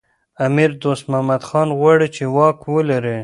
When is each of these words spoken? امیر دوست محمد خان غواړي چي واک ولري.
امیر 0.45 0.71
دوست 0.83 1.03
محمد 1.11 1.41
خان 1.49 1.67
غواړي 1.79 2.07
چي 2.15 2.23
واک 2.35 2.57
ولري. 2.73 3.17